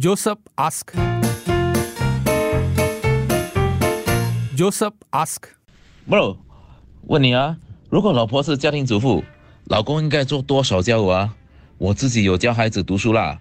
[0.00, 0.94] Joseph ask.
[4.56, 5.42] Joseph ask.
[6.08, 6.38] Bro，
[7.02, 7.58] 问你啊，
[7.90, 9.22] 如果老婆是家庭主妇，
[9.64, 11.34] 老公应该做多少家务啊？
[11.76, 13.38] 我自己有教孩子读书啦，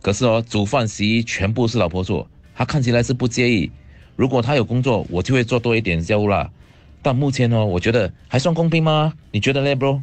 [0.00, 3.72] 可是哦，煮饭、洗衣全部是老婆做，她看起来是不介意。
[4.14, 6.48] 如果她有工作，我就会做多一点家务啦。
[7.02, 9.12] 但目前呢，我觉得还算公平吗？
[9.32, 10.00] 你觉得嘞，bro？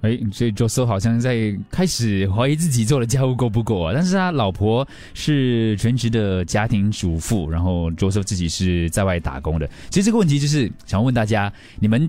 [0.00, 3.92] 哎，所以卓叔好像在开始怀疑自己做的家务够不够啊？
[3.92, 9.68] 但是他老婆是全职的家庭主妇，然后卓叔自己是在外打工的。
[9.90, 12.08] 其实这个问题就是想问大家：你们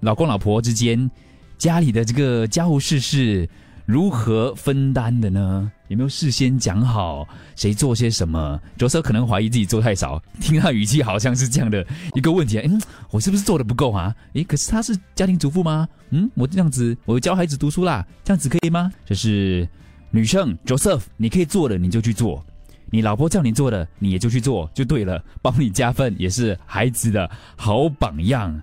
[0.00, 1.10] 老公老婆之间
[1.58, 3.46] 家里的这个家务事是
[3.86, 5.70] 如何分担的呢？
[5.88, 12.58] 有没有事先讲好谁做些什么？Joseph 可能怀疑自己做太少，听他语气好像是这样的一个问题。
[12.60, 14.14] 嗯，我是不是做的不够啊？
[14.32, 15.86] 诶，可是他是家庭主妇吗？
[16.10, 18.90] 嗯，我这样子，我教孩子读书啦，这样子可以吗？
[19.04, 19.68] 就是
[20.10, 22.42] 女生 Joseph，你可以做的你就去做，
[22.86, 28.58] 你老婆叫你做的你也就去做就对了，帮你加分也是孩子的好榜样。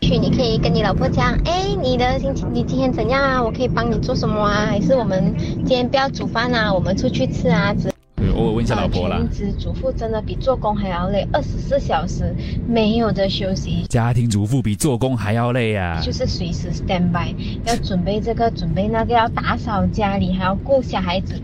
[0.00, 3.42] 去，你可以跟你老婆讲，哎，你的心情你今天怎样啊？
[3.42, 4.66] 我可以帮你做什么啊？
[4.66, 6.72] 还是我们今天不要煮饭啊？
[6.72, 7.74] 我们出去吃啊？
[7.74, 9.18] 之对偶尔问一下老婆啦。
[9.18, 12.34] 全职主妇真的比做工还要累，二十四小时
[12.66, 16.00] 没有的休息，家庭主妇比做工还要累啊！
[16.02, 17.34] 就是随时 stand by，
[17.66, 21.34] 要准备这个 准备那个，要打扫家里，还要顾小孩子。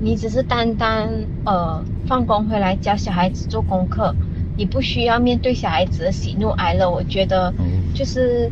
[0.00, 1.08] 你只是单单
[1.46, 4.14] 呃放工回来教小孩子做功课，
[4.56, 6.90] 你不需要面对小孩子的喜怒哀乐。
[6.90, 7.52] 我觉得
[7.94, 8.50] 就是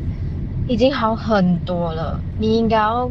[0.69, 3.11] 已经好很多了，你应该要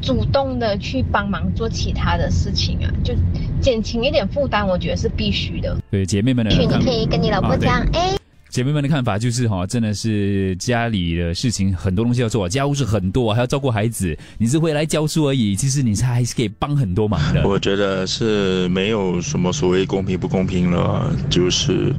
[0.00, 3.14] 主动的去帮忙做其他的事情啊，就
[3.60, 5.76] 减轻一点负担，我觉得是必须的。
[5.90, 8.16] 对姐妹们的去，看你可以跟你老婆讲，哎、
[8.52, 14.14] 姐妹们的看法就是哈，真的是家里的事情很多东西要做，家务事很多，还要照顾孩子。
[14.36, 17.42] 你是回来教书而已，其实你是还是可以帮很多忙的。
[17.48, 21.94] 我觉得是没有什么所谓公平不公平了，就是，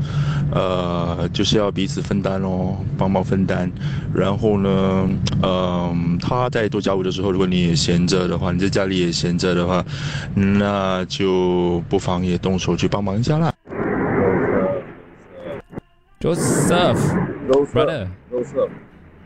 [0.51, 3.71] 呃，就是要彼此分担咯，帮忙分担。
[4.13, 5.09] 然后呢，
[5.41, 9.83] 嗯、他在做家务的时候，如果你也闲着的话，你在家里也闲着的话，
[10.35, 13.51] 那就不妨也动手去帮忙一下啦。
[16.23, 16.95] Joseph
[17.51, 18.55] 都是 brother，都是，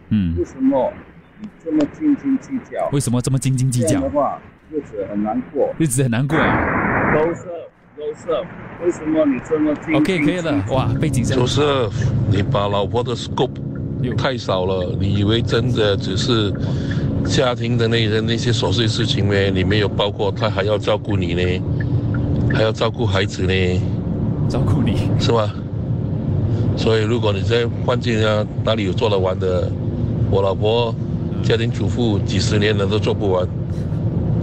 [0.09, 0.91] 嗯为，什么
[1.39, 2.89] 你这么斤斤计较？
[2.91, 4.09] 为什么这么斤斤计较这样的？
[4.09, 4.39] 话，
[4.71, 5.71] 日子很难过。
[5.77, 7.13] 日子很难过啊。
[7.13, 7.43] 都是
[7.95, 8.31] 都是，
[8.83, 11.37] 为什么你这么斤斤 OK，可以计了，较哇，背景声。
[11.37, 11.61] 就是
[12.31, 13.61] 你把老婆的 scope
[14.01, 16.51] 有太少了，你以为真的只是
[17.25, 19.51] 家庭的那些那些琐碎事情呢？
[19.51, 21.63] 你没有包括他还要照顾你呢，
[22.55, 23.81] 还要照顾孩子呢，
[24.49, 25.11] 照顾你。
[25.19, 25.47] 是吧？
[26.77, 29.69] 所以如果你在环境啊哪里有做得完的，
[30.29, 30.93] 我老婆
[31.43, 33.47] 家庭主妇几十年了都做不完，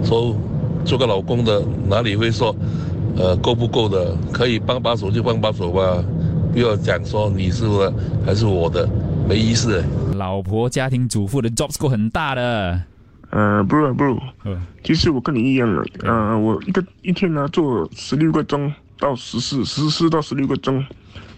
[0.03, 0.35] 所以
[0.85, 2.55] 做个老公的哪里会说，
[3.17, 4.15] 呃够不够的？
[4.31, 6.03] 可以帮把手就帮把手吧，
[6.51, 7.91] 不要讲说你是我
[8.25, 8.87] 还是我的，
[9.27, 9.83] 没意思。
[10.15, 12.81] 老婆家庭主妇的 job scope 很大的。
[13.31, 14.15] 呃，不是不是，
[14.45, 20.81] 嗯，其实我跟你一样的，呃，我一个一天呢做十六个钟到十四，十四到十六个钟，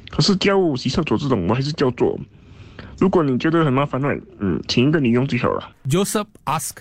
[0.09, 2.18] 可是家务、洗厕所这种我还是叫做。
[3.00, 4.07] 如果你觉得很麻烦的，
[4.40, 5.69] 嗯，请一个女佣就好了。
[5.88, 6.78] Joseph ask.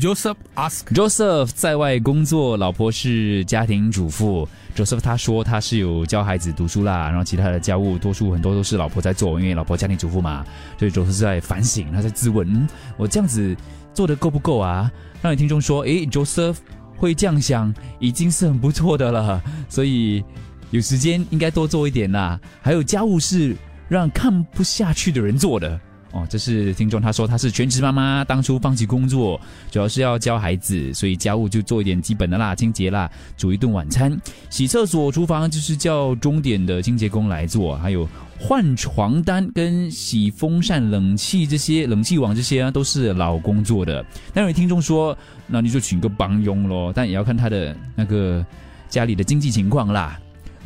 [0.00, 0.84] Joseph ask.
[0.92, 4.48] Joseph 在外工作，老婆是家庭主妇。
[4.74, 10.44] Joseph 他说他是有教孩子读书啦，然后其他的家务多数很多都是老婆在做，因为老婆家庭主妇嘛，
[10.78, 13.56] 所以 Joseph 是在反省，他在自问，嗯，我这样子
[13.94, 14.90] 做的够不够啊？
[15.22, 16.64] 让你听众说，诶 j o s e p h
[17.02, 20.22] 会这样想，已经是很不错的了，所以
[20.70, 22.40] 有时间应该多做一点啦。
[22.60, 23.56] 还有家务事
[23.88, 25.80] 让看不下去的人做的。
[26.12, 29.40] 哦，这是听众他说他是全职妈妈，当初放弃工作，
[29.70, 34.14] 主要是要教孩子，所以家务就做一点基本的啦，清洁啦，煮一顿晚餐，
[34.50, 38.06] 洗厕所、厨房就是叫钟点的清洁工来做，还有
[38.38, 44.04] 换床单跟洗风扇、冷气这些、冷气网这些啊，都是老公做的。
[44.34, 48.44] 但有听众说，那你就请个帮佣咯，但也要看他的那个
[48.90, 50.20] 家里的经济情况啦。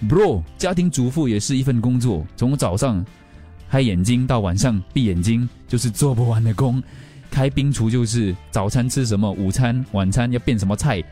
[0.09, 3.03] Bro，家庭主妇也是一份工作，从早上
[3.71, 6.83] 开眼睛到晚上闭眼睛，就是做不完的工。
[7.31, 11.03] 开冰厨就是早餐吃什么，午餐、晚餐要变什么菜、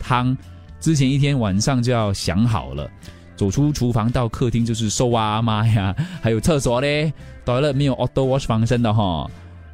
[0.00, 0.36] 汤，
[0.80, 2.88] 之前一天晚上就要想好了。
[3.36, 7.12] 走出厨房到客厅就是收啊妈呀，还有厕所嘞，
[7.44, 9.28] 到了没有 auto wash 防身的哈，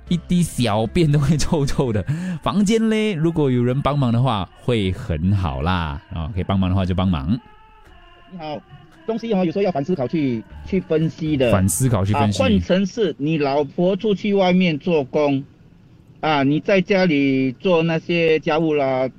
[0.09, 2.03] 一滴小便都会臭臭的。
[2.43, 7.39] 房间嘞，如果有人帮忙的话会很好啦啊，可以帮忙的话就帮忙，
[8.33, 8.59] 你好，
[9.06, 11.50] 东西哈、有时候要反思考去去分析的。
[11.50, 12.43] 反思考去分析。
[12.43, 15.43] 啊，换成是你老婆出去外面做工，
[16.20, 19.11] 啊，你在家里做那些家务啦，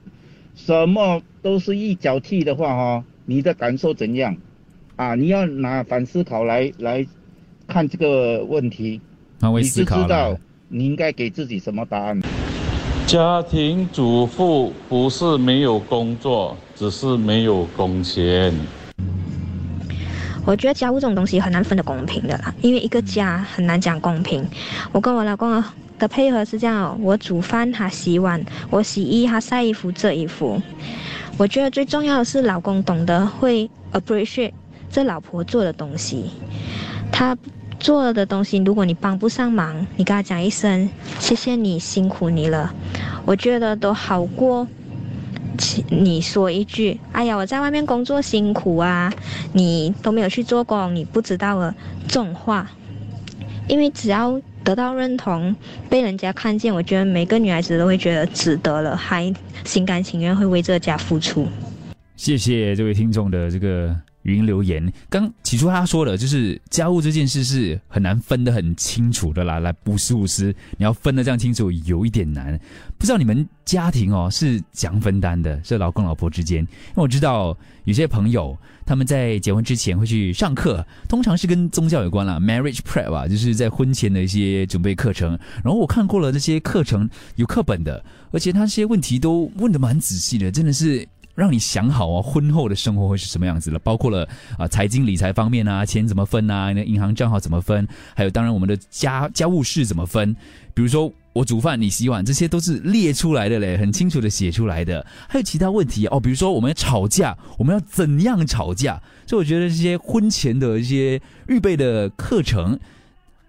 [0.56, 4.36] 什么都是一脚踢的话哈，你的感受怎样？
[4.96, 7.06] 啊，你要拿反思考来来
[7.68, 9.02] 看这个问题，
[9.40, 10.38] 换位你是知道。
[10.74, 12.22] 你应该给自己什么答案。
[13.06, 18.54] 家庭主妇不是没有工作，只是没有工钱。
[20.46, 24.46] 我觉得家务这种东西很难分得公平的啦，因为一个家很难讲公平。
[24.92, 25.64] 我跟我老公
[26.00, 30.62] 的配合是这样，我煮饭，他洗碗；我洗衣，他晒衣服、折衣服。
[31.38, 34.52] 我觉得最重要的是老公懂得会 appreciate
[34.90, 36.32] 这老婆做的东西，
[37.12, 37.38] 他
[37.80, 40.90] 做的东西，如果你帮不上忙，你跟他讲一声
[41.20, 42.74] 谢谢你辛苦你了，
[43.26, 44.68] 我觉得都好过
[45.90, 49.12] 你说一句“哎呀，我在外面工作辛苦啊，
[49.54, 51.76] 你都没有去做工，你不知道了”
[52.08, 52.70] 这种话，
[53.68, 55.56] 因为只要得到认同，
[55.90, 61.48] 被人家看见，我觉得每个女孩子都会觉得值得了，还心甘情愿会为这个家付出。
[62.16, 64.92] 谢谢这位听众的这个语音留言。
[65.10, 72.60] 刚起初他说的就是家务这件事是很难分得很清楚的啦，来五十五十，你要分得这样清楚有一点难。
[72.98, 76.60] 不知道你们家庭哦是怎样分担的，是老公老婆之间？
[76.62, 85.32] 因为我知道有些朋友他们在结婚之前会去上课，通常是跟宗教有关啦，marriage prep 啊，就是在婚前的一些准备课程。
[85.64, 91.08] 然后我看过了这些课程有课本的，而且他这些问题都问得蛮仔细的，真的是。
[91.36, 93.80] 让你想好啊，婚后的生活会是什么样子的？
[93.80, 97.88] 包括了啊财经理财方面啊，钱怎么分啊，那银行账号怎么分？
[98.16, 100.36] 还有当然我们的家家务事怎么分？
[100.74, 105.06] 比如说我煮饭，你洗碗，这些都是列出来的嘞，很清楚的写出来的。
[105.30, 109.02] 还有其他问题哦，比如说我们吵架，我们要怎样吵架？
[109.26, 112.78] 所以我觉得这些婚前的一些预备的课程，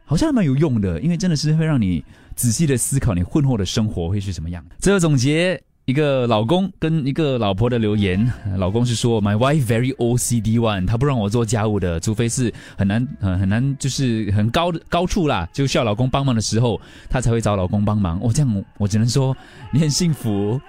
[0.05, 2.05] 好像还蛮有用的，因为真的是会让你
[2.37, 4.65] 仔细的思考你婚后的生活会是什么样。
[4.79, 5.61] 最后总结。
[5.85, 16.81] 一个老公跟一个老婆的留言，老公是说 My wife very OCD one，她不让我做家务的，除非是很难很很难就是很高的高处啦，就需要老公帮忙的时候，
[17.11, 18.21] 她才会找老公帮忙。
[18.23, 19.37] 哦，这样我只能说
[19.73, 20.61] 你很幸福。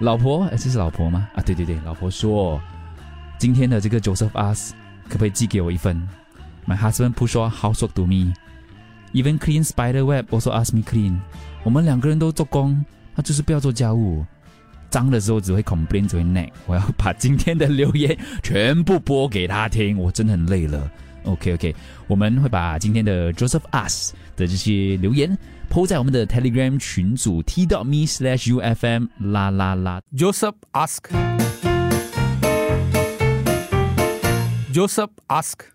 [0.00, 1.28] 老婆，哎，这是老婆吗？
[1.34, 2.60] 啊，对对对，老婆说
[3.38, 4.72] 今天的这个 Joseph ask
[5.08, 5.96] 可不可以寄给我一份
[6.66, 8.34] ？My husband push all housework to me,
[9.14, 11.18] even clean spider web also ask me clean。
[11.64, 12.84] 我们两个人都做工，
[13.16, 14.26] 他就是不要做家务。
[14.92, 16.50] 脏的时候只会 complain，只会 nag。
[16.66, 20.88] 我要把今天的留言全部播给他听，我真的很累了。
[21.24, 21.74] OK OK，
[22.06, 25.36] 我们会把今天的 Joseph Us 的这些留言
[25.70, 30.02] po 在我们的 Telegram 群组 t dot me slash ufm 啦啦啦。
[30.14, 31.08] Joseph ask.
[34.74, 35.71] Joseph ask.